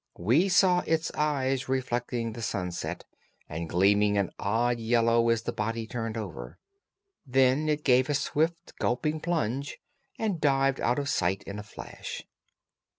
[0.17, 3.03] We saw its eyes reflecting the sunset,
[3.47, 6.57] and gleaming an odd yellow as the body turned over.
[7.23, 9.77] Then it gave a swift, gulping plunge,
[10.17, 12.23] and dived out of sight in a flash.